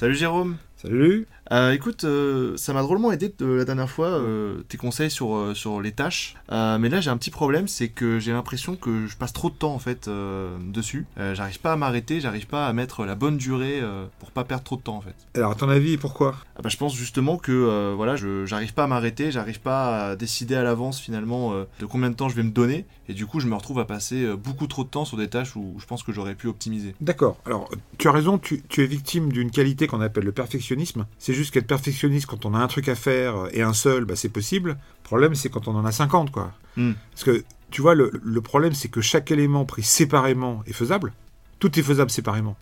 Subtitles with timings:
[0.00, 0.56] Salut Jérôme.
[0.76, 1.26] Salut.
[1.52, 5.50] Euh, écoute, euh, ça m'a drôlement aidé de, la dernière fois euh, tes conseils sur,
[5.54, 6.36] sur les tâches.
[6.50, 9.54] Mais là, j'ai un petit problème, c'est que j'ai l'impression que je passe trop de
[9.54, 11.06] temps en fait dessus.
[11.16, 13.80] J'arrive pas à m'arrêter, j'arrive pas à mettre la bonne durée
[14.18, 15.14] pour pas perdre trop de temps en fait.
[15.34, 16.36] Alors, à ton avis, pourquoi?
[16.56, 20.16] Ah bah, je pense justement que voilà, je j'arrive pas à m'arrêter, j'arrive pas à
[20.16, 22.84] décider à l'avance finalement de combien de temps je vais me donner.
[23.08, 25.56] Et du coup, je me retrouve à passer beaucoup trop de temps sur des tâches
[25.56, 26.94] où je pense que j'aurais pu optimiser.
[27.00, 27.38] D'accord.
[27.44, 31.06] Alors, tu as raison, tu, tu es victime d'une qualité qu'on appelle le perfectionnisme.
[31.18, 34.16] C'est juste qu'être perfectionniste quand on a un truc à faire et un seul, bah,
[34.16, 34.70] c'est possible.
[34.70, 36.52] Le problème, c'est quand on en a 50, quoi.
[36.76, 36.92] Hmm.
[37.12, 41.12] Parce que, tu vois, le, le problème, c'est que chaque élément pris séparément est faisable.
[41.58, 42.56] Tout est faisable séparément.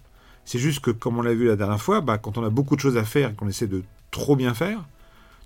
[0.44, 2.76] C'est juste que, comme on l'a vu la dernière fois, bah, quand on a beaucoup
[2.76, 4.84] de choses à faire et qu'on essaie de trop bien faire,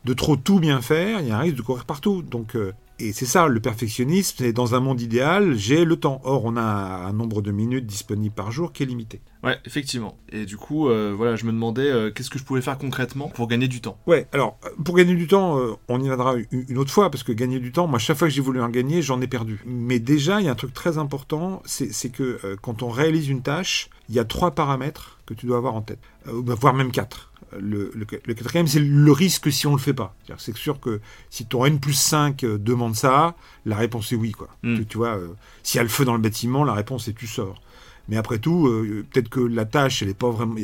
[0.05, 2.23] de trop tout bien faire, il y a un risque de courir partout.
[2.23, 2.73] Donc, euh,
[3.03, 6.21] et c'est ça, le perfectionnisme, c'est dans un monde idéal, j'ai le temps.
[6.23, 9.21] Or, on a un, nombre de minutes disponibles par jour qui est limité.
[9.43, 10.17] Ouais, effectivement.
[10.31, 13.29] Et du coup, euh, voilà, je me demandais euh, qu'est-ce que je pouvais faire concrètement
[13.29, 13.99] pour gagner du temps?
[14.07, 17.33] Ouais, alors, pour gagner du temps, euh, on y viendra une, autre fois, parce que
[17.33, 19.61] gagner du temps, moi, chaque fois que j'ai voulu en gagner, j'en ai perdu.
[19.67, 23.43] Mais déjà, il y a un truc très important, c'est que quand on réalise une
[23.43, 27.32] tâche, il y a trois paramètres que tu dois avoir en tête, voire même quatre.
[27.59, 30.15] Le, le, le quatrième, c'est le risque si on le fait pas.
[30.39, 31.01] C'est sûr que
[31.31, 34.33] si ton N plus 5 euh, demande ça, la réponse est oui.
[34.33, 34.49] Quoi.
[34.63, 34.77] Mm.
[34.77, 35.29] Tu, tu vois, euh,
[35.63, 37.61] s'il y a le feu dans le bâtiment, la réponse est tu sors.
[38.09, 40.13] Mais après tout, euh, peut-être que la tâche, il n'y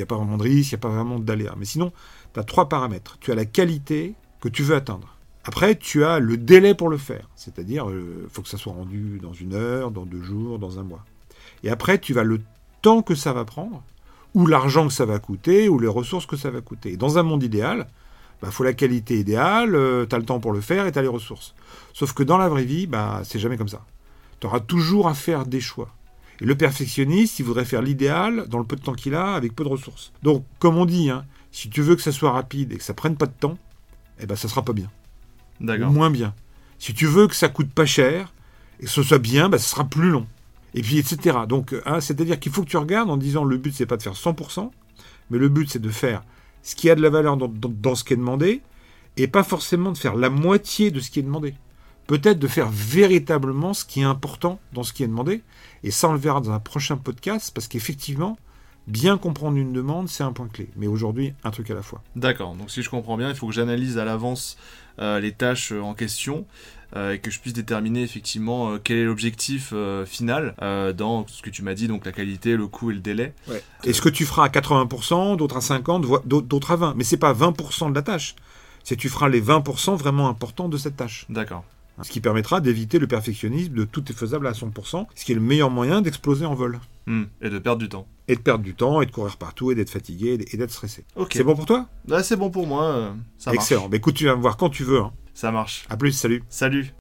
[0.03, 1.55] a pas vraiment de risque, il n'y a pas vraiment d'aléa.
[1.56, 1.92] Mais sinon,
[2.34, 3.19] tu as trois paramètres.
[3.20, 5.17] Tu as la qualité que tu veux atteindre.
[5.45, 7.28] Après, tu as le délai pour le faire.
[7.36, 10.83] C'est-à-dire, il faut que ça soit rendu dans une heure, dans deux jours, dans un
[10.83, 11.05] mois.
[11.62, 12.41] Et après, tu vas le
[12.83, 13.83] temps que ça va prendre,
[14.39, 16.97] ou l'argent que ça va coûter, ou les ressources que ça va coûter.
[16.97, 19.72] Dans un monde idéal, il bah, faut la qualité idéale,
[20.08, 21.56] tu as le temps pour le faire et tu as les ressources.
[21.92, 23.85] Sauf que dans la vraie vie, bah, c'est jamais comme ça.
[24.39, 25.89] Tu auras toujours à faire des choix.
[26.40, 29.57] Et le perfectionniste, il voudrait faire l'idéal dans le peu de temps qu'il a, avec
[29.57, 30.12] peu de ressources.
[30.23, 32.95] Donc, comme on dit, hein, si tu veux que ça soit rapide et que ça
[32.95, 33.58] prenne pas de temps,
[34.20, 34.89] eh ben, ça sera pas bien.
[35.61, 35.91] Ou D'accord.
[35.91, 36.33] moins bien.
[36.79, 38.33] Si tu veux que ça coûte pas cher
[38.79, 40.29] et que ce soit bien, bah, ça sera plus long.
[40.78, 41.39] Et puis, etc.
[41.48, 44.02] Donc, hein, c'est-à-dire qu'il faut que tu regardes en disant le but, c'est pas de
[44.02, 44.70] faire 100%,
[45.30, 46.22] mais le but, c'est de faire
[46.62, 48.62] ce qui a de la valeur dans, dans- dans ce qui est demandé
[49.17, 51.55] et pas forcément de faire la moitié de ce qui est demandé.
[52.06, 55.42] Peut-être de faire véritablement ce qui est important dans ce qui est demandé.
[55.83, 58.38] Et ça, on le verra dans un prochain podcast parce qu'effectivement,
[58.88, 60.68] bien comprendre une demande, c'est un point clé.
[60.76, 62.02] Mais aujourd'hui, un truc à la fois.
[62.16, 62.54] D'accord.
[62.56, 64.56] Donc si je comprends bien, il faut que j'analyse à l'avance
[65.00, 66.44] euh, les tâches euh, en question
[66.96, 71.26] euh, et que je puisse déterminer effectivement euh, quel est l'objectif euh, final euh, dans
[71.28, 73.34] ce que tu m'as dit, donc la qualité, le coût et le délai.
[73.84, 76.94] Et ce que tu feras à 80%, d'autres à 50%, vo- d'autres d'autres à 20%.
[76.96, 78.34] Mais c'est pas 20% de la tâche.
[78.84, 81.26] C'est tu feras les 20% vraiment importants de cette tâche.
[81.28, 81.62] D'accord.
[82.03, 85.35] Ce qui permettra d'éviter le perfectionnisme de tout est faisable à 100%, ce qui est
[85.35, 86.79] le meilleur moyen d'exploser en vol.
[87.07, 87.25] Hmm.
[87.42, 88.07] Et de perdre du temps.
[88.29, 91.05] Et de perdre du temps, et de courir partout, et d'être fatigué, et d'être stressé.
[91.33, 91.86] C'est bon pour toi?
[92.07, 92.85] Là, c'est bon pour moi.
[92.85, 93.64] euh, ça marche.
[93.64, 93.89] Excellent.
[93.89, 95.01] Bah, écoute, tu vas me voir quand tu veux.
[95.01, 95.13] hein.
[95.35, 95.86] Ça marche.
[95.89, 96.42] À plus, salut.
[96.48, 96.92] Salut.